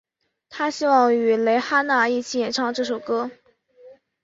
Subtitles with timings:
[0.49, 3.29] 她希望与蕾哈娜一起演唱这首歌。